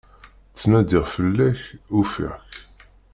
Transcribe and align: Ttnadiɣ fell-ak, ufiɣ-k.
Ttnadiɣ 0.51 1.05
fell-ak, 1.13 1.61
ufiɣ-k. 1.99 2.49